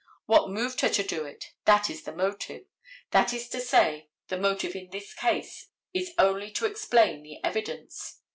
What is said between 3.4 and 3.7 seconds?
to